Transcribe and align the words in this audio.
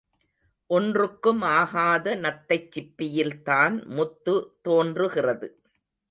ஒன்றுக்கும் 0.69 1.41
ஆகாத 1.41 2.15
நத்தைச் 2.15 2.69
சிப்பியில்தான் 2.75 3.85
முத்து 3.85 4.35
தோன்றுகிறது. 4.61 5.49